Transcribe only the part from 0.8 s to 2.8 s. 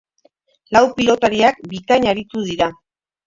pilotariak bikain aritu dira.